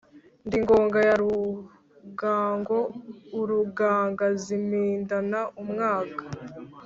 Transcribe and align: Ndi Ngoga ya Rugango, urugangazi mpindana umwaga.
Ndi 0.45 0.55
Ngoga 0.61 0.99
ya 1.07 1.15
Rugango, 1.21 2.79
urugangazi 3.39 4.53
mpindana 4.65 5.39
umwaga. 5.61 6.23